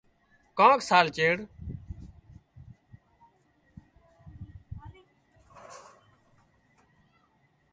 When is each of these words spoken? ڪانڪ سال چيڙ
ڪانڪ 0.57 0.79
سال 0.89 1.05
چيڙ 1.17 1.35